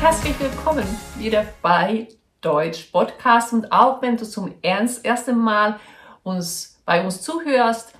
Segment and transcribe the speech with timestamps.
[0.00, 2.06] herzlich willkommen wieder bei
[2.40, 5.80] Deutsch Podcast und auch wenn du zum ernst ersten Mal
[6.22, 7.94] uns bei uns zuhörst,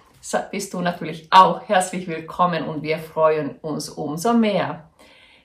[0.53, 4.89] bist du natürlich auch herzlich willkommen und wir freuen uns umso mehr.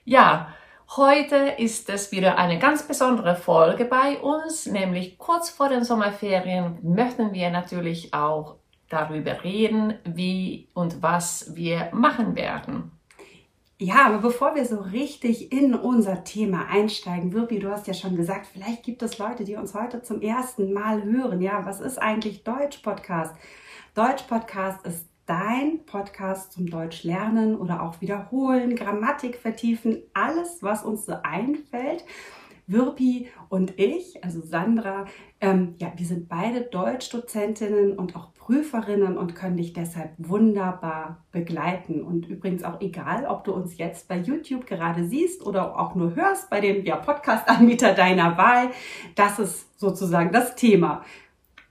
[0.04, 0.54] Ja,
[0.96, 6.78] heute ist es wieder eine ganz besondere Folge bei uns, nämlich kurz vor den Sommerferien
[6.82, 8.54] möchten wir natürlich auch
[8.88, 12.93] darüber reden, wie und was wir machen werden.
[13.78, 18.14] Ja, aber bevor wir so richtig in unser Thema einsteigen, Wirpi, du hast ja schon
[18.14, 21.40] gesagt, vielleicht gibt es Leute, die uns heute zum ersten Mal hören.
[21.40, 23.34] Ja, was ist eigentlich Deutsch-Podcast?
[23.94, 31.06] Deutsch-Podcast ist dein Podcast zum Deutsch lernen oder auch wiederholen, Grammatik vertiefen, alles, was uns
[31.06, 32.04] so einfällt.
[32.66, 35.06] Wirpi und ich, also Sandra,
[35.40, 42.02] ähm, ja, wir sind beide Deutschdozentinnen und auch Prüferinnen und können dich deshalb wunderbar begleiten.
[42.02, 46.14] Und übrigens auch egal, ob du uns jetzt bei YouTube gerade siehst oder auch nur
[46.14, 48.70] hörst bei dem ja, Podcast-Anbieter deiner Wahl,
[49.14, 51.04] das ist sozusagen das Thema.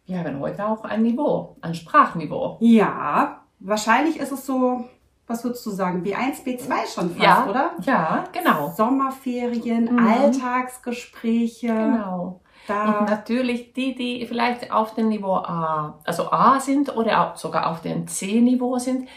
[0.05, 2.57] Wir haben heute auch ein Niveau, ein Sprachniveau.
[2.59, 4.85] Ja, wahrscheinlich ist es so
[5.27, 7.71] was würdest du sagen, B1, B2 schon fast, ja, oder?
[7.81, 8.73] Ja, genau.
[8.75, 10.07] Sommerferien, mhm.
[10.07, 11.67] Alltagsgespräche.
[11.67, 12.41] Genau.
[12.67, 12.99] Da.
[12.99, 17.69] Und natürlich die, die vielleicht auf dem Niveau A, also A sind oder auch sogar
[17.69, 19.09] auf dem C-Niveau sind,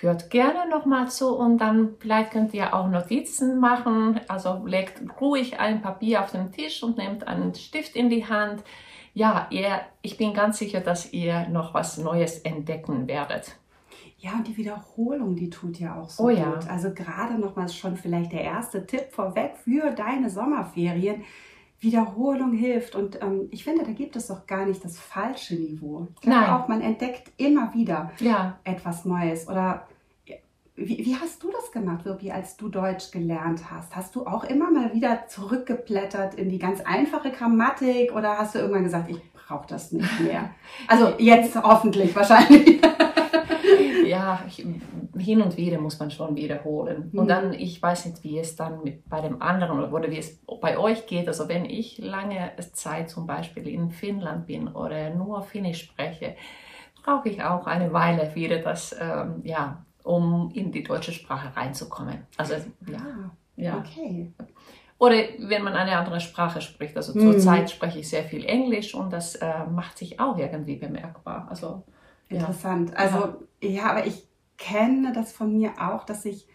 [0.00, 4.20] hört gerne nochmal zu und dann vielleicht könnt ihr auch Notizen machen.
[4.28, 8.62] Also legt ruhig ein Papier auf den Tisch und nehmt einen Stift in die Hand.
[9.12, 13.56] Ja, ihr, ich bin ganz sicher, dass ihr noch was Neues entdecken werdet.
[14.24, 16.38] Ja, und die Wiederholung, die tut ja auch so oh, gut.
[16.38, 16.58] Ja.
[16.70, 21.24] Also gerade nochmals schon vielleicht der erste Tipp vorweg für deine Sommerferien.
[21.78, 22.94] Wiederholung hilft.
[22.94, 26.08] Und ähm, ich finde, da gibt es doch gar nicht das falsche Niveau.
[26.14, 26.50] Ich glaube Nein.
[26.50, 28.58] auch, man entdeckt immer wieder ja.
[28.64, 29.46] etwas Neues.
[29.46, 29.86] Oder
[30.74, 33.94] wie, wie, hast du das gemacht, Wirpi, als du Deutsch gelernt hast?
[33.94, 38.60] Hast du auch immer mal wieder zurückgeblättert in die ganz einfache Grammatik oder hast du
[38.60, 40.48] irgendwann gesagt, ich brauche das nicht mehr?
[40.88, 42.80] Also jetzt hoffentlich wahrscheinlich.
[44.14, 44.44] Ja,
[45.16, 47.10] hin und wieder muss man schon wiederholen.
[47.12, 47.18] Mhm.
[47.18, 50.40] Und dann, ich weiß nicht, wie es dann mit, bei dem anderen oder wie es
[50.60, 51.28] bei euch geht.
[51.28, 56.36] Also wenn ich lange Zeit zum Beispiel in Finnland bin oder nur Finnisch spreche,
[57.02, 62.26] brauche ich auch eine Weile wieder das, ähm, ja, um in die deutsche Sprache reinzukommen.
[62.36, 62.98] Also, ja.
[62.98, 63.78] Ah, ja.
[63.78, 64.32] Okay.
[64.98, 66.96] Oder wenn man eine andere Sprache spricht.
[66.96, 67.32] Also mhm.
[67.32, 71.46] zurzeit spreche ich sehr viel Englisch und das äh, macht sich auch irgendwie bemerkbar.
[71.50, 71.84] Also
[72.38, 72.90] Interessant.
[72.90, 72.96] Ja.
[72.96, 76.46] Also ja, aber ich kenne das von mir auch, dass ich,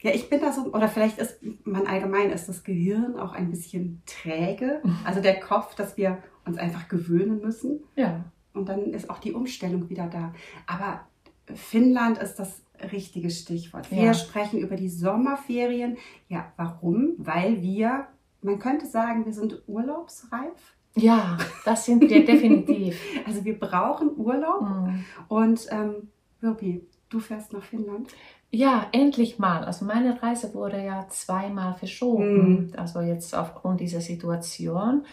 [0.00, 3.50] ja, ich bin da so, oder vielleicht ist man allgemein ist das Gehirn auch ein
[3.50, 7.80] bisschen träge, also der Kopf, dass wir uns einfach gewöhnen müssen.
[7.96, 8.24] Ja.
[8.54, 10.32] Und dann ist auch die Umstellung wieder da.
[10.66, 11.06] Aber
[11.54, 13.90] Finnland ist das richtige Stichwort.
[13.90, 14.14] Wir ja.
[14.14, 15.96] sprechen über die Sommerferien.
[16.28, 17.14] Ja, warum?
[17.18, 18.08] Weil wir,
[18.42, 20.76] man könnte sagen, wir sind urlaubsreif.
[20.96, 23.00] Ja, das sind wir definitiv.
[23.26, 24.62] Also wir brauchen Urlaub.
[24.62, 25.04] Mhm.
[25.28, 26.08] Und ähm,
[26.40, 28.08] Wirpi, du fährst nach Finnland?
[28.50, 29.64] Ja, endlich mal.
[29.64, 32.68] Also meine Reise wurde ja zweimal verschoben.
[32.68, 32.72] Mhm.
[32.76, 35.04] Also jetzt aufgrund dieser Situation.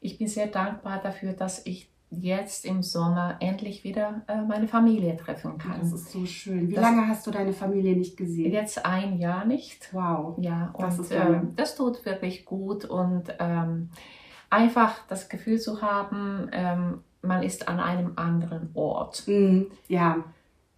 [0.00, 5.16] Ich bin sehr dankbar dafür, dass ich jetzt im Sommer endlich wieder äh, meine Familie
[5.16, 5.80] treffen kann.
[5.80, 6.68] Das ist so schön.
[6.68, 8.52] Wie das, lange hast du deine Familie nicht gesehen?
[8.52, 9.88] Jetzt ein Jahr nicht.
[9.92, 10.36] Wow.
[10.38, 13.88] Ja, und das, äh, das tut wirklich gut und ähm,
[14.52, 19.26] einfach das Gefühl zu haben, ähm, man ist an einem anderen Ort.
[19.26, 19.68] Mhm.
[19.88, 20.24] Ja.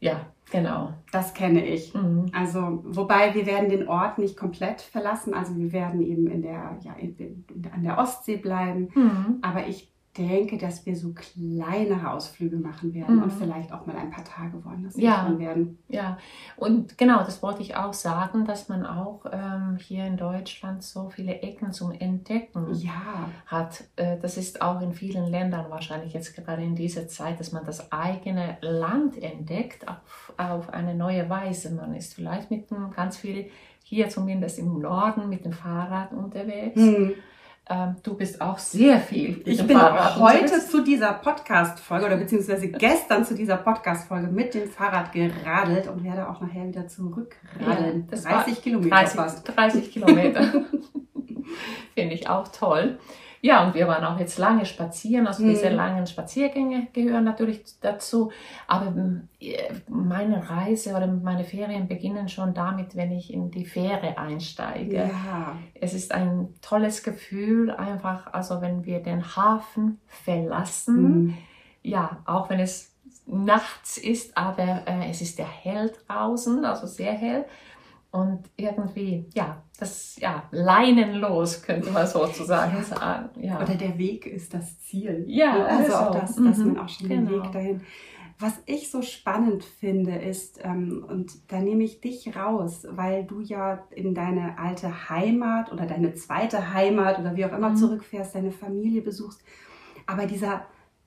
[0.01, 0.93] Ja, genau.
[1.12, 1.95] Das kenne ich.
[1.95, 2.31] Mhm.
[2.35, 5.33] Also, wobei wir werden den Ort nicht komplett verlassen.
[5.33, 8.91] Also wir werden eben in der, ja, in, in, an der Ostsee bleiben.
[8.95, 9.39] Mhm.
[9.41, 13.22] Aber ich denke, dass wir so kleinere Ausflüge machen werden mhm.
[13.25, 15.32] und vielleicht auch mal ein paar Tage woanders ja.
[15.38, 15.78] werden.
[15.88, 16.19] Ja,
[16.56, 21.08] und genau, das wollte ich auch sagen, dass man auch ähm, hier in Deutschland so
[21.08, 23.28] viele Ecken zum Entdecken ja.
[23.47, 23.84] hat.
[23.97, 27.64] Äh, das ist auch in vielen Ländern wahrscheinlich jetzt gerade in dieser Zeit, dass man
[27.64, 31.75] das eigene Land entdeckt auf, auf eine neue Weise.
[31.75, 33.50] Man ist vielleicht mit ganz viel,
[33.82, 36.81] hier zumindest im Norden, mit dem Fahrrad unterwegs.
[36.81, 37.14] Mhm
[38.02, 39.43] du bist auch sehr viel.
[39.46, 44.69] Ich bin Fahrrad heute zu dieser Podcast-Folge oder beziehungsweise gestern zu dieser Podcast-Folge mit dem
[44.69, 48.06] Fahrrad geradelt und werde auch nachher wieder zurückradeln.
[48.11, 49.56] Ja, 30 Kilometer 30, fast.
[49.56, 50.43] 30 Kilometer.
[51.94, 52.99] Finde ich auch toll.
[53.44, 55.26] Ja, und wir waren auch jetzt lange spazieren.
[55.26, 55.76] Also diese mhm.
[55.76, 58.32] langen Spaziergänge gehören natürlich dazu.
[58.67, 58.94] Aber
[59.38, 65.11] äh, meine Reise oder meine Ferien beginnen schon damit, wenn ich in die Fähre einsteige.
[65.11, 65.56] Ja.
[65.79, 71.02] Es ist ein tolles Gefühl, einfach, also wenn wir den Hafen verlassen.
[71.02, 71.35] Mhm.
[71.82, 72.94] Ja, auch wenn es
[73.26, 77.44] nachts ist, aber äh, es ist ja hell draußen, also sehr hell.
[78.14, 82.82] Und irgendwie, ja, das, ja, leinenlos, könnte man sozusagen Ja.
[82.84, 83.28] sagen.
[83.43, 83.61] Ja.
[83.61, 85.25] Oder der Weg ist das Ziel.
[85.26, 87.43] Ja, also also, auch das, dass mhm, man auch schon den genau.
[87.44, 87.81] Weg dahin.
[88.38, 93.40] Was ich so spannend finde, ist, ähm, und da nehme ich dich raus, weil du
[93.40, 97.76] ja in deine alte Heimat oder deine zweite Heimat oder wie auch immer Mhm.
[97.76, 99.43] zurückfährst, deine Familie besuchst.
[100.06, 100.67] Aber dieser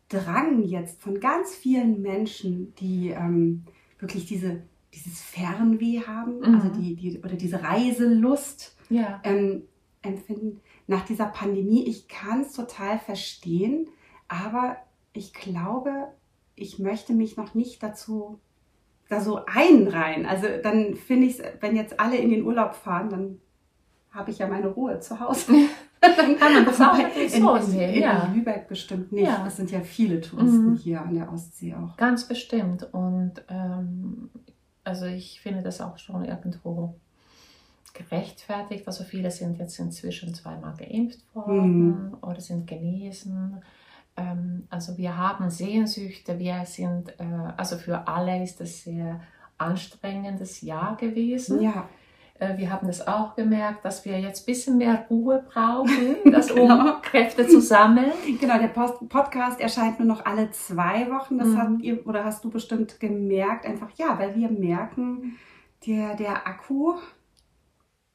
[0.09, 3.63] Drang jetzt von ganz vielen Menschen, die ähm,
[3.99, 4.63] wirklich diese,
[4.97, 6.55] dieses Fernweh haben, Mhm.
[6.55, 9.19] also die, die, oder diese Reiselust, ja.
[9.23, 9.63] ähm,
[10.01, 11.85] empfinden nach dieser Pandemie.
[11.87, 13.87] Ich kann es total verstehen,
[14.27, 14.77] aber
[15.13, 16.07] ich glaube,
[16.55, 18.39] ich möchte mich noch nicht dazu
[19.09, 20.25] da so einreihen.
[20.25, 23.39] Also dann finde ich es, wenn jetzt alle in den Urlaub fahren, dann
[24.11, 25.53] habe ich ja meine Ruhe zu Hause.
[26.01, 28.31] dann Kann man das auch in, in, in ja.
[28.33, 29.25] Lübeck bestimmt nicht.
[29.25, 29.45] Ja.
[29.47, 30.75] Es sind ja viele Touristen Mhm.
[30.75, 31.95] hier an der Ostsee auch.
[31.97, 32.87] Ganz bestimmt.
[32.93, 34.29] Und ähm,
[34.87, 36.95] also ich finde das auch schon irgendwo
[37.93, 38.87] gerechtfertigt.
[38.87, 43.61] Also viele sind jetzt inzwischen zweimal geimpft worden oder sind genesen.
[44.15, 46.39] Ähm, also wir haben Sehnsüchte.
[46.39, 47.23] Wir sind, äh,
[47.57, 49.19] also für alle ist das sehr
[49.57, 51.61] anstrengendes Jahr gewesen.
[51.61, 51.89] Ja,
[52.57, 56.57] wir haben das auch gemerkt, dass wir jetzt ein bisschen mehr Ruhe brauchen, das um
[56.67, 56.97] Genau.
[57.01, 58.11] Kräfte zu sammeln.
[58.39, 58.57] genau.
[58.59, 61.37] Der Post Podcast erscheint nur noch alle zwei Wochen.
[61.39, 61.57] Das Mhm.
[61.57, 63.65] habt ihr oder hast du bestimmt gemerkt.
[63.65, 65.37] Einfach ja, weil wir merken,
[65.85, 66.95] der, der Akku,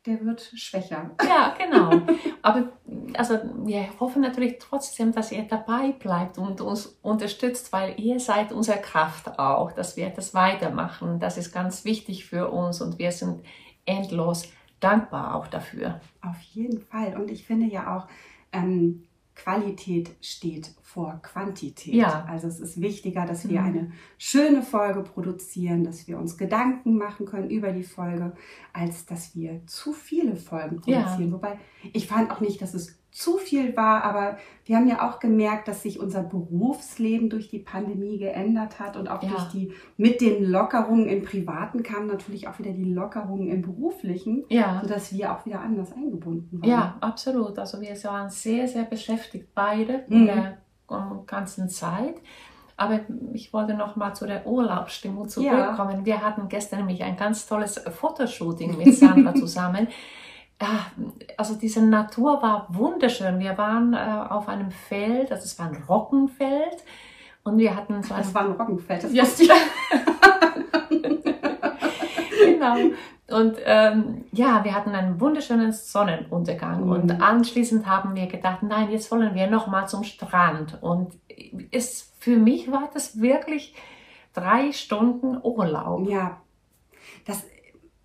[0.05, 1.11] der wird schwächer.
[1.25, 2.03] Ja, genau.
[2.43, 2.73] Aber
[3.17, 8.51] also wir hoffen natürlich trotzdem, dass ihr dabei bleibt und uns unterstützt, weil ihr seid
[8.51, 11.21] unsere Kraft auch, dass wir das weitermachen.
[11.21, 13.45] Das ist ganz wichtig für uns und wir sind
[13.85, 14.49] endlos
[14.81, 16.01] dankbar auch dafür.
[16.21, 17.17] Auf jeden Fall.
[17.17, 18.09] Und ich finde ja auch,
[18.53, 21.95] ähm, Qualität steht vor Quantität.
[21.95, 22.25] Ja.
[22.29, 23.67] Also es ist wichtiger, dass wir Mhm.
[23.67, 28.35] eine schöne Folge produzieren, dass wir uns Gedanken machen können über die Folge,
[28.75, 31.01] als dass wir zu viele Folgen Ja.
[31.03, 31.33] produzieren.
[31.33, 31.59] Wobei
[31.95, 35.69] ich fand auch nicht, dass es zu viel war, aber wir haben ja auch gemerkt,
[35.69, 39.29] dass sich unser Berufsleben durch die Pandemie geändert hat und auch Ja.
[39.29, 44.45] durch die mit den Lockerungen im Privaten kamen natürlich auch wieder die Lockerungen im Beruflichen
[44.49, 46.71] Ja, sodass wir auch wieder anders eingebunden waren.
[46.71, 47.59] ja, absolut.
[47.59, 50.17] Also wir waren sehr, sehr beschäftigt beide Mhm.
[50.17, 50.59] in der
[50.91, 52.15] ähm, ganzen Zeit.
[52.79, 53.01] Aber
[53.35, 56.07] ich wollte noch mal zu der Urlaubsstimmung zurückkommen.
[56.07, 59.89] Wir hatten gestern nämlich ein ganz tolles Fotoshooting mit Sandra zusammen.
[60.63, 60.87] Ah,
[61.37, 63.39] Also diese Natur war wunderschön.
[63.41, 66.85] Wir waren äh, auf einem Feld, also es war ein Roggenfeld
[67.45, 69.05] und wir hatten so ein Das war ein Roggenfeld.
[69.05, 69.23] Das Ja.
[69.25, 69.51] wusste ich.
[72.45, 72.77] genau.
[73.31, 76.91] Und ähm, ja, wir hatten einen wunderschönen Sonnenuntergang Mhm.
[76.93, 80.79] und anschließend haben wir gedacht, nein, jetzt wollen wir noch mal zum Strand.
[80.83, 81.15] Und
[81.71, 83.75] es, für mich war das wirklich
[84.35, 86.09] drei Stunden Urlaub.
[86.09, 86.41] Ja,
[87.27, 87.45] das,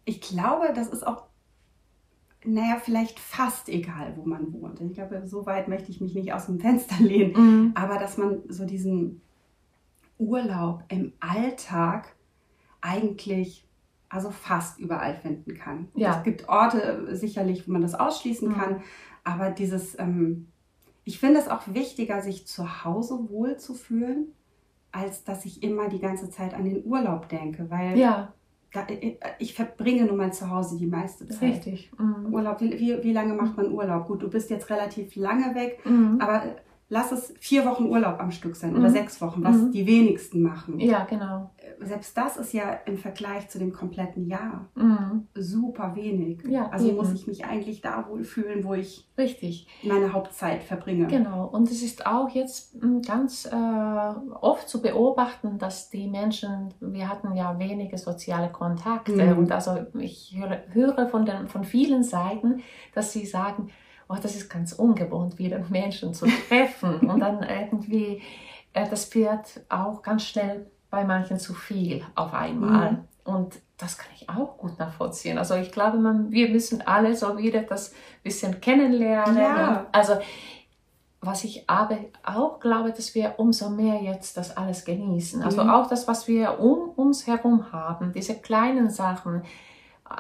[0.06, 1.24] ich glaube, das ist auch,
[2.46, 4.80] naja, vielleicht fast egal, wo man wohnt.
[4.82, 7.34] Ich glaube, so weit möchte ich mich nicht aus dem Fenster lehnen.
[7.34, 7.72] Mhm.
[7.76, 9.22] Aber dass man so diesen
[10.18, 12.16] Urlaub im Alltag
[12.82, 13.66] eigentlich
[14.10, 15.90] also fast überall finden kann.
[15.94, 16.18] Ja.
[16.18, 18.54] Es gibt Orte sicherlich, wo man das ausschließen Mhm.
[18.54, 18.82] kann,
[19.26, 20.48] aber dieses, ähm,
[21.04, 24.28] ich finde es auch wichtiger, sich zu Hause wohl zu fühlen,
[24.94, 28.34] als dass ich immer die ganze Zeit an den Urlaub denke, weil Ja,
[28.90, 31.42] ich, ich verbringe nun mal zu Hause die meiste Zeit.
[31.66, 31.92] richtig.
[31.98, 32.34] Mhm.
[32.34, 34.08] Urlaub, wie, wie, lange macht man Urlaub?
[34.08, 36.20] Gut, du bist jetzt relativ lange weg, Mhm.
[36.22, 36.44] aber
[36.90, 38.94] lass es vier Wochen Urlaub am Stück sein oder Mhm.
[38.94, 39.72] sechs Wochen, was Mhm.
[39.72, 40.80] die wenigsten machen.
[40.80, 41.50] Ja, genau.
[41.80, 45.28] Selbst das ist ja im Vergleich zu dem kompletten Jahr Mhm.
[45.36, 46.40] super wenig.
[46.48, 46.98] Ja, also eben.
[46.98, 49.68] muss ich mich eigentlich da wohlfühlen, wo ich Richtig.
[49.84, 51.08] meine Hauptzeit verbringe.
[51.08, 56.74] Genau, und es ist auch jetzt mm, ganz äh, oft zu beobachten, dass die Menschen,
[56.80, 59.38] wir hatten ja wenige soziale Kontakte Mhm.
[59.38, 62.62] und also ich höre, höre von, den, von vielen Seiten,
[62.96, 63.70] dass sie sagen,
[64.10, 68.22] oh, das ist ganz ungewohnt, wieder Menschen zu treffen und dann irgendwie,
[68.74, 72.98] äh, das wird auch ganz schnell bei manchen zu viel auf einmal Mhm.
[73.24, 75.38] und das kann ich auch gut nachvollziehen.
[75.38, 79.38] Also ich glaube, man, wir müssen alle so wieder das bisschen kennenlernen.
[79.38, 79.86] Ja.
[79.92, 80.14] Also
[81.22, 85.42] was ich aber auch glaube, dass wir umso mehr jetzt das alles genießen.
[85.44, 85.70] Also Mhm.
[85.72, 89.44] auch das, was wir um uns herum haben, diese kleinen Sachen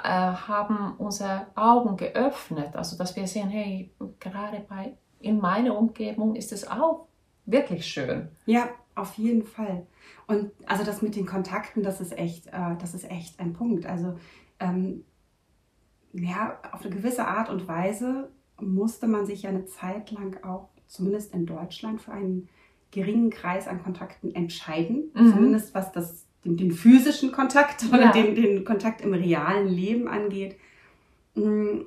[0.03, 2.75] äh, haben unsere Augen geöffnet.
[2.75, 7.07] Also dass wir sehen, hey, gerade bei in meiner Umgebung ist es auch
[7.45, 8.29] wirklich schön.
[8.45, 9.85] Ja, auf jeden Fall.
[10.27, 13.85] Und also das mit den Kontakten, das ist echt, äh, das ist echt ein Punkt.
[13.85, 14.17] Also
[14.59, 15.03] ähm,
[16.13, 20.69] ja, auf eine gewisse Art und Weise musste man sich ja eine Zeit lang auch,
[20.87, 22.49] zumindest in Deutschland, für einen
[22.91, 25.11] geringen Kreis an Kontakten entscheiden.
[25.13, 25.31] Mhm.
[25.31, 28.11] Zumindest was das, den, den physischen Kontakt oder Ja.
[28.11, 30.55] den, den Kontakt im realen Leben angeht.
[31.35, 31.81] Mm,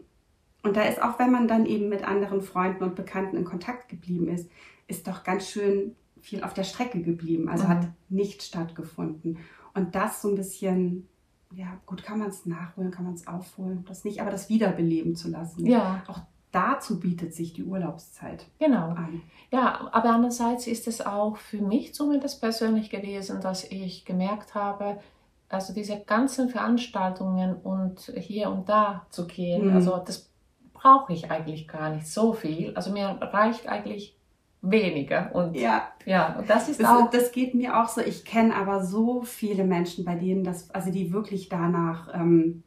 [0.63, 3.89] Und da ist auch, wenn man dann eben mit anderen Freunden und Bekannten in Kontakt
[3.89, 4.51] geblieben ist,
[4.87, 7.49] ist doch ganz schön viel auf der Strecke geblieben.
[7.49, 7.69] Also Mhm.
[7.69, 9.39] hat nicht stattgefunden.
[9.75, 11.09] Und das so ein bisschen,
[11.53, 15.15] ja, gut, kann man es nachholen, kann man es aufholen, das nicht, aber das wiederbeleben
[15.17, 15.67] zu lassen.
[15.67, 16.21] Ja, Auch
[16.53, 18.89] dazu bietet sich die Urlaubszeit genau.
[18.91, 19.23] an.
[19.53, 25.01] Ja, aber andererseits ist es auch für mich zumindest persönlich gewesen, dass ich gemerkt habe,
[25.49, 29.77] also diese ganzen Veranstaltungen und hier und da zu gehen, Mhm.
[29.77, 30.29] also das
[30.73, 32.75] brauche ich eigentlich gar nicht so viel.
[32.75, 34.17] Also mir reicht eigentlich
[34.63, 35.31] weniger.
[35.35, 37.11] Und ja, Ja, und das ist das, auch.
[37.11, 38.01] das geht mir auch so.
[38.01, 42.63] Ich kenne aber so viele Menschen, bei denen das, also die wirklich danach, ähm,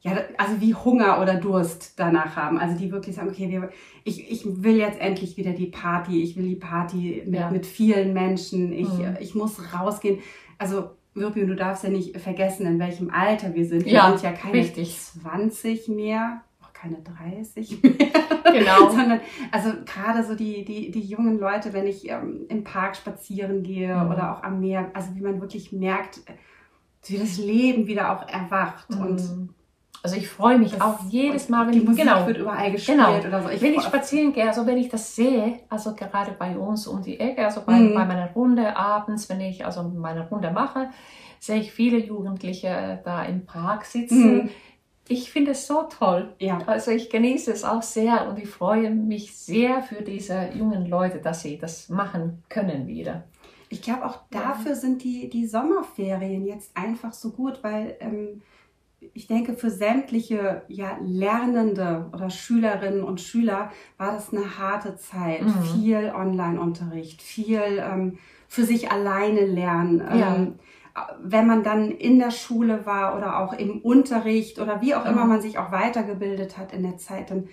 [0.00, 2.58] ja, also wie Hunger oder Durst danach haben.
[2.58, 3.70] Also die wirklich sagen, okay, wir,
[4.04, 7.50] ich, ich will jetzt endlich wieder die Party, ich will die Party mit, Ja.
[7.50, 9.16] mit vielen Menschen, ich, Mhm.
[9.18, 10.18] ich muss rausgehen.
[10.58, 13.84] Also Wirpi, du darfst ja nicht vergessen, in welchem Alter wir sind.
[13.86, 14.98] Wir Ja, sind ja keine richtig.
[15.00, 16.42] 20 mehr,
[16.84, 17.92] keine 30 mehr.
[18.52, 18.90] Genau.
[18.90, 23.62] Sondern, also gerade so die, die, die jungen Leute, wenn ich ähm, im Park spazieren
[23.62, 24.10] gehe Mhm.
[24.10, 26.20] oder auch am Meer, also wie man wirklich merkt,
[27.06, 28.90] wie das Leben wieder auch erwacht.
[28.90, 29.48] Und Mhm.
[30.02, 32.70] also ich freue mich das- auch jedes Mal, wenn die ich Musik genau, wird überall
[32.70, 33.18] gespielt Genau.
[33.18, 33.48] oder so.
[33.62, 37.18] wenn ich spazieren gehe, also wenn ich das sehe, also gerade bei uns um die
[37.18, 37.94] Ecke, also bei, Mhm.
[37.94, 40.90] bei meiner Runde abends, wenn ich also meine Runde mache,
[41.40, 44.34] sehe ich viele Jugendliche da im Park sitzen.
[44.44, 44.48] Mhm.
[45.08, 46.34] Ich finde es so toll.
[46.38, 46.58] ja.
[46.66, 51.18] Also ich genieße es auch sehr und ich freue mich sehr für diese jungen Leute,
[51.18, 53.24] dass sie das machen können wieder.
[53.68, 54.40] Ich glaube, auch Ja.
[54.40, 58.42] dafür sind die, die Sommerferien jetzt einfach so gut, weil ähm,
[59.12, 65.42] ich denke, für sämtliche ja, Lernende oder Schülerinnen und Schüler war das eine harte Zeit.
[65.42, 65.62] Mhm.
[65.82, 68.18] Viel Online-Unterricht, viel ähm,
[68.48, 69.98] für sich alleine lernen.
[70.18, 70.46] Ja.
[71.22, 75.24] Wenn man dann in der Schule war oder auch im Unterricht oder wie auch immer
[75.24, 75.28] Mhm.
[75.30, 77.48] man sich auch weitergebildet hat in der Zeit, dann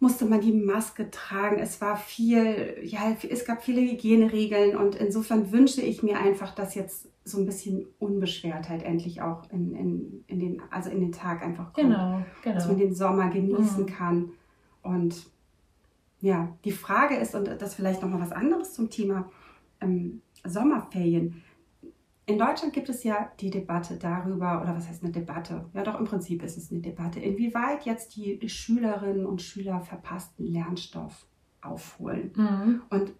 [0.00, 1.58] musste man die Maske tragen.
[1.58, 6.74] Es war viel, ja, es gab viele Hygieneregeln und insofern wünsche ich mir einfach, dass
[6.74, 11.42] jetzt so ein bisschen Unbeschwertheit endlich auch in, in, in den, also in den Tag
[11.42, 11.86] einfach kommt.
[11.86, 12.88] Genau, Dass man genau.
[12.88, 13.86] den Sommer genießen Mhm.
[13.86, 14.30] kann.
[14.82, 15.24] Und
[16.20, 19.30] ja, die Frage ist, und das vielleicht nochmal was anderes zum Thema
[19.80, 21.42] ähm, Sommerferien.
[22.26, 25.66] In Deutschland gibt es ja die Debatte darüber, oder was heißt eine Debatte?
[25.74, 30.46] Ja, doch im Prinzip ist es eine Debatte, inwieweit jetzt die Schülerinnen und Schüler verpassten
[30.46, 31.26] Lernstoff
[31.60, 32.32] aufholen.
[32.34, 32.82] Mhm.
[32.88, 33.12] Und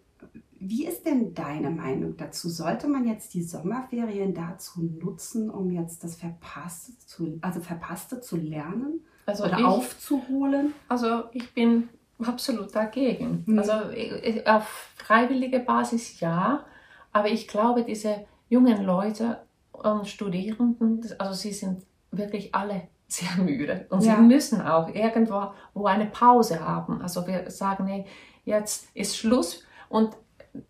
[0.58, 2.48] wie ist denn deine Meinung dazu?
[2.48, 8.36] Sollte man jetzt die Sommerferien dazu nutzen, um jetzt das Verpasste zu, also Verpasste zu
[8.36, 10.72] lernen Also oder ich, aufzuholen?
[10.88, 11.90] Also ich bin
[12.24, 13.42] absolut dagegen.
[13.44, 13.58] Mhm.
[13.58, 14.64] Also ich- auf
[14.96, 16.64] freiwillige Basis ja,
[17.12, 19.24] aber ich glaube, diese jungen Leute
[19.72, 24.16] und Studierenden, das- also sie sind wirklich alle sehr müde und Ja.
[24.16, 27.02] sie müssen auch irgendwo wo eine Pause haben.
[27.02, 28.06] Also wir sagen, nee,
[28.44, 30.16] jetzt ist Schluss und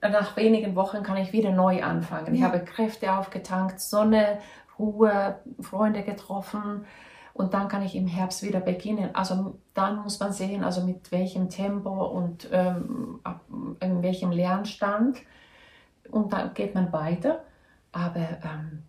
[0.01, 2.35] nach wenigen Wochen kann ich wieder neu anfangen.
[2.35, 2.47] Ich Ja.
[2.49, 4.39] habe Kräfte aufgetankt, Sonne,
[4.79, 6.85] Ruhe, Freunde getroffen
[7.35, 9.11] und dann kann ich im Herbst wieder beginnen.
[9.15, 13.21] Also dann muss man sehen, also mit welchem Tempo und ähm,
[13.81, 15.19] in welchem Lernstand
[16.11, 17.45] und dann geht man weiter.
[17.95, 18.83] Aber ähm,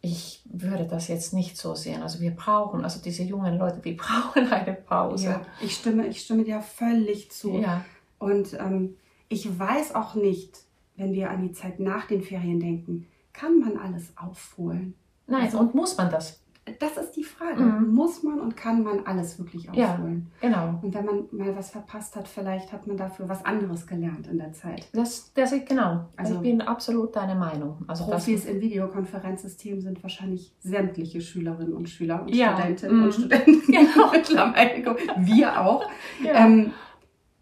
[0.00, 2.02] ich würde das jetzt nicht so sehen.
[2.02, 5.24] Also wir brauchen, also diese jungen Leute, die brauchen eine Pause.
[5.26, 7.58] Ja, ich stimme, ich stimme dir völlig zu.
[7.58, 7.84] Ja.
[8.18, 8.96] Und ähm,
[9.28, 10.58] ich weiß auch nicht,
[10.96, 14.94] wenn wir an die Zeit nach den Ferien denken, kann man alles aufholen?
[15.26, 16.41] Nein, Also- und muss man das?
[16.78, 17.60] Das ist die Frage.
[17.60, 17.92] Mhm.
[17.92, 19.94] Muss man und kann man alles wirklich Ja.
[19.94, 20.30] aufholen?
[20.40, 20.78] Genau.
[20.80, 24.38] Und wenn man mal was verpasst hat, vielleicht hat man dafür was anderes gelernt in
[24.38, 24.88] der Zeit.
[24.92, 26.08] Das, das ist genau.
[26.16, 27.78] Also- ich bin absolut deiner Meinung.
[27.88, 32.54] Also das, Profis im Videokonferenzsystem sind wahrscheinlich sämtliche Schülerinnen und Schüler und Ja.
[32.56, 33.04] Studentinnen Mhm.
[33.04, 34.10] und Studenten Genau.
[34.12, 34.96] mittlerweile.
[35.18, 35.84] Wir auch.
[36.22, 36.46] ja.
[36.46, 36.70] Ähm,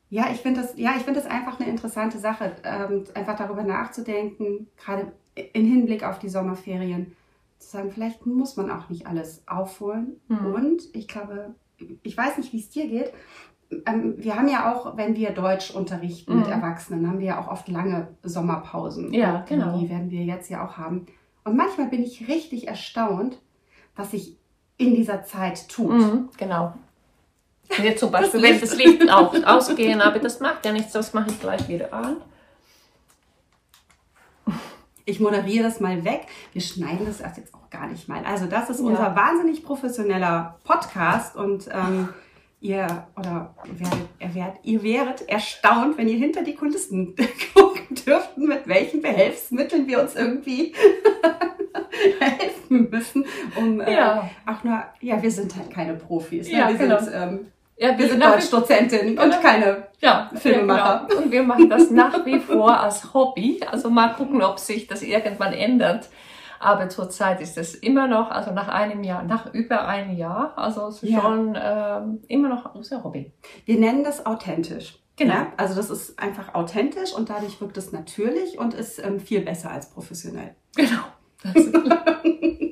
[0.08, 3.62] ja, ich finde das, ja, ich finde das einfach eine interessante Sache, ähm, einfach darüber
[3.62, 5.12] nachzudenken, gerade
[5.52, 7.14] in Hinblick auf die Sommerferien,
[7.60, 10.20] zu sagen, vielleicht muss man auch nicht alles aufholen.
[10.28, 10.54] Mhm.
[10.54, 11.54] Und ich glaube,
[12.02, 13.12] ich weiß nicht, wie es dir geht.
[13.86, 16.52] Ähm, wir haben ja auch, wenn wir Deutsch unterrichten mit Mhm.
[16.52, 19.12] Erwachsenen, haben wir ja auch oft lange Sommerpausen.
[19.14, 19.78] Ja, genau.
[19.78, 21.06] Die werden wir jetzt ja auch haben.
[21.44, 23.38] Und manchmal bin ich richtig erstaunt,
[23.94, 24.36] was sich
[24.76, 25.90] in dieser Zeit tut.
[25.92, 26.74] Mhm, genau.
[27.80, 31.14] Mir zum Beispiel, Das wenn das Licht auch ausgehen, aber das macht ja nichts, das
[31.14, 32.16] mache ich gleich wieder an.
[35.04, 36.26] Ich moderiere das mal weg.
[36.52, 38.24] Wir schneiden das erst jetzt auch gar nicht mal.
[38.24, 38.86] Also das ist Ja.
[38.86, 42.08] unser wahnsinnig professioneller Podcast und ähm,
[42.60, 47.14] ihr oder ihr werdet, ihr, werdet, ihr wäret erstaunt, wenn ihr hinter die Kulissen
[47.54, 50.74] gucken dürften, mit welchen Behelfsmitteln wir uns irgendwie
[52.20, 53.24] helfen müssen,
[53.56, 54.30] um äh, Ja.
[54.46, 56.48] auch nur, ja, wir sind halt keine Profis.
[56.48, 56.58] Ne?
[56.58, 56.98] Ja, wir genau.
[57.00, 57.46] sind, ähm,
[57.80, 59.22] Ja, wir sind nach wie- Deutschdozentinnen Genau.
[59.24, 60.78] und keine ja, Filmemacher.
[60.84, 61.22] Ja, genau.
[61.22, 63.60] Und wir machen das nach wie vor als Hobby.
[63.70, 66.08] Also mal gucken, ob sich das irgendwann ändert.
[66.58, 70.90] Aber zurzeit ist es immer noch, also nach einem Jahr, nach über einem Jahr, also
[71.00, 71.22] Ja.
[71.22, 73.32] schon ähm, immer noch unser Hobby.
[73.64, 74.98] Wir nennen das authentisch.
[75.16, 75.32] Genau.
[75.34, 75.46] Ja?
[75.56, 79.70] Also das ist einfach authentisch und dadurch wirkt es natürlich und ist ähm, viel besser
[79.70, 80.54] als professionell.
[80.76, 81.00] Genau.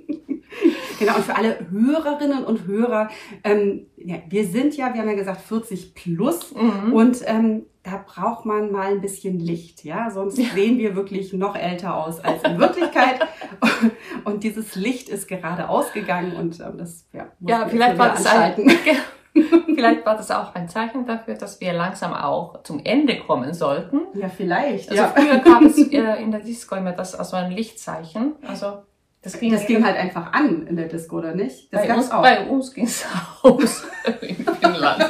[0.99, 3.09] Genau, und für alle Hörerinnen und Hörer,
[3.45, 6.93] ähm, ja, wir sind ja, wir haben ja gesagt, 40 plus Mhm.
[6.93, 10.45] und ähm, da braucht man mal ein bisschen Licht, ja, sonst Ja.
[10.55, 13.21] sehen wir wirklich noch älter aus als in Wirklichkeit.
[14.25, 18.55] und dieses Licht ist gerade ausgegangen und ähm, das ja, Ja, vielleicht war, das ein,
[19.75, 24.01] vielleicht war das auch ein Zeichen dafür, dass wir langsam auch zum Ende kommen sollten.
[24.15, 24.91] Ja, vielleicht.
[24.91, 25.13] Also ja.
[25.15, 28.35] früher gab es äh, in der Disco immer das, also ein Lichtzeichen.
[28.47, 28.79] Also
[29.23, 31.73] das ging, Das ging halt einfach an in der Disco, oder nicht?
[31.73, 32.23] Das bei uns, auch.
[32.23, 33.05] bei uns ging es
[33.43, 33.85] aus
[34.23, 35.05] in Finnland.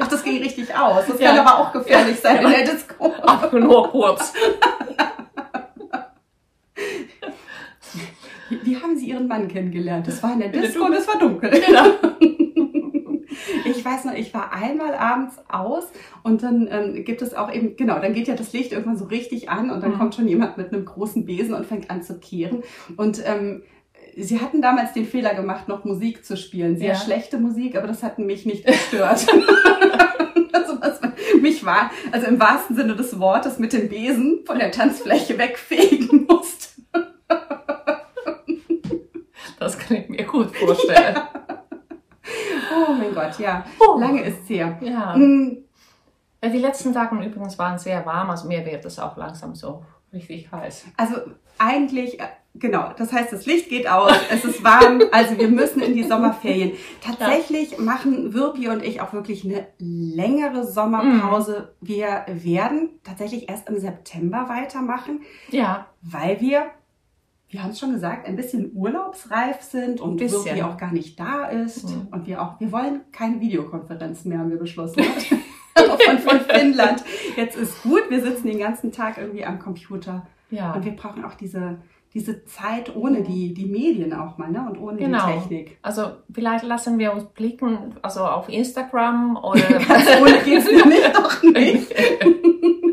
[0.00, 1.06] Ach, das ging richtig aus.
[1.06, 1.30] Das Ja.
[1.34, 3.12] kann aber auch gefährlich sein in der Disco.
[3.22, 4.32] Aber nur kurz.
[8.62, 10.06] Wie, haben Sie Ihren Mann kennengelernt?
[10.06, 11.50] Das war in der der Disco und es war dunkel.
[11.50, 11.86] Genau.
[13.86, 15.84] Ich weiß noch, ich war einmal abends aus
[16.24, 19.04] und dann ähm, gibt es auch eben, genau, dann geht ja das Licht irgendwann so
[19.04, 19.98] richtig an und dann Mhm.
[19.98, 22.64] kommt schon jemand mit einem großen Besen und fängt an zu kehren.
[22.96, 23.62] Und ähm,
[24.16, 26.76] sie hatten damals den Fehler gemacht, noch Musik zu spielen.
[26.78, 26.94] Sehr Ja.
[26.96, 29.24] schlechte Musik, aber das hat mich nicht gestört.
[30.52, 31.00] also was
[31.40, 36.26] mich war, also im wahrsten Sinne des Wortes, mit dem Besen von der Tanzfläche wegfegen
[36.28, 36.66] musste.
[39.60, 41.16] Das kann ich mir gut vorstellen.
[42.88, 43.64] Oh mein Gott, ja.
[43.80, 43.98] Oh.
[43.98, 44.76] Lange ist's her.
[44.80, 45.16] Ja.
[46.42, 49.82] Ja, Die letzten Tage übrigens waren sehr warm, also mir wird es auch langsam so
[50.12, 50.84] richtig heiß.
[50.96, 51.16] Also
[51.58, 55.80] eigentlich, äh, genau, das heißt, das Licht geht aus, es ist warm, also wir müssen
[55.80, 56.72] in die Sommerferien.
[57.02, 61.74] Tatsächlich machen Wirpi und ich auch wirklich eine längere Sommerpause.
[61.80, 66.66] Wir werden tatsächlich erst im September weitermachen, Ja, weil wir,
[67.48, 70.20] wir haben es schon gesagt, ein bisschen urlaubsreif sind und.
[70.20, 71.88] Wirpi auch gar nicht da ist.
[71.88, 72.08] Mhm.
[72.10, 75.02] Und wir auch, wir wollen keine Videokonferenzen mehr, haben wir beschlossen.
[75.76, 77.04] von, von Finnland.
[77.36, 80.26] Jetzt ist gut, wir sitzen den ganzen Tag irgendwie am Computer.
[80.50, 80.72] ja.
[80.74, 81.78] Und wir brauchen auch diese,
[82.14, 84.66] diese Zeit ohne die, die Medien auch mal, ne?
[84.68, 85.26] Und ohne Genau.
[85.26, 85.78] die Technik.
[85.82, 91.42] Also vielleicht lassen wir uns blicken, also auf Instagram oder Ganz ohne geht's nämlich doch
[91.42, 91.94] nicht.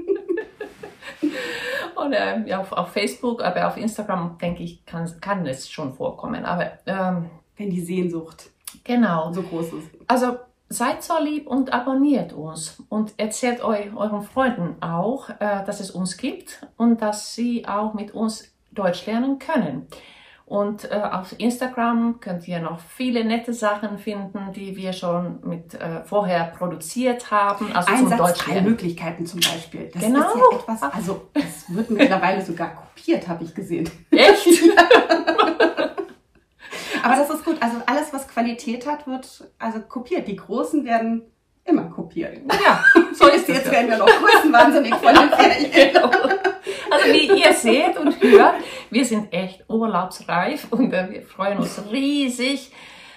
[2.06, 6.46] oder auf, auf Facebook, aber auf Instagram denke ich kann, kann es schon vorkommen.
[6.46, 8.50] Aber ähm, Wenn die Sehnsucht
[8.84, 9.32] genau.
[9.34, 9.90] so groß ist.
[10.08, 10.38] Also
[10.70, 15.92] seid so lieb und abonniert uns und erzählt eu, euren Freunden auch, äh, dass es
[15.92, 19.88] uns gibt und dass sie auch mit uns Deutsch lernen können.
[20.54, 25.74] Und äh, auf Instagram könnt ihr noch viele nette Sachen finden, die wir schon mit
[25.74, 27.74] äh, vorher produziert haben.
[27.74, 28.62] Also Ein zum drei.
[28.62, 29.90] Möglichkeiten zum Beispiel.
[29.92, 30.20] Das Genau.
[30.20, 33.90] ist ja etwas, also es wird mittlerweile sogar kopiert, habe ich gesehen.
[34.12, 34.48] Echt?
[37.04, 37.58] Aber das ist gut.
[37.60, 40.28] Also alles, was Qualität hat, wird also kopiert.
[40.28, 41.24] Die Großen werden
[41.66, 42.38] immer kopiert.
[42.64, 42.84] ja,
[43.16, 43.56] so ist es.
[43.58, 45.98] Jetzt werden wir noch größenwahnsinnig von den Ferien.
[46.94, 48.56] Also wie ihr seht und hört,
[48.90, 52.72] wir sind echt urlaubsreif und äh, wir freuen uns riesig,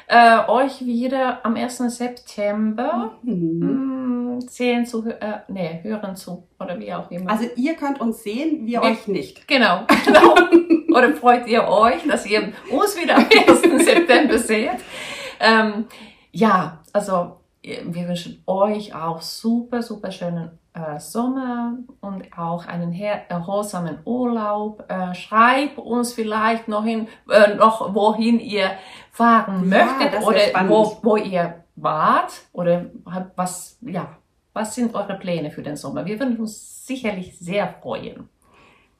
[0.09, 1.79] äh, euch wieder am 1.
[1.89, 4.37] September Mhm.
[4.39, 7.31] mh, sehen zu, äh, nee, hören zu oder wie auch immer.
[7.31, 9.49] Also ihr könnt uns sehen, wir Wir- euch nicht.
[9.49, 10.35] genau, genau.
[10.97, 13.85] oder freut ihr euch, dass ihr uns wieder am 1.
[13.85, 14.71] September seht?
[15.41, 15.87] Ähm,
[16.33, 23.98] ja, also wir wünschen euch auch super, super schönen äh, Sommer und auch einen erholsamen
[24.05, 24.85] Urlaub.
[24.88, 28.70] Äh, schreibt uns vielleicht noch, hin, äh, noch wohin ihr
[29.11, 32.87] fahren Ja, möchtet oder wo, wo ihr wart oder
[33.35, 34.16] was, ja,
[34.52, 36.07] was sind eure Pläne für den Sommer?
[36.07, 38.29] Wir würden uns sicherlich sehr freuen.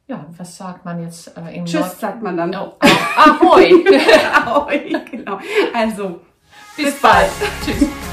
[0.06, 2.54] ja, was sagt man jetzt äh, im Tschüss, sagt man dann.
[2.54, 3.84] Oh, ah, ahoi!
[4.46, 5.38] Ahoi, genau.
[5.74, 6.20] Also,
[6.76, 7.30] Bis bald.
[7.64, 8.07] Tschüss.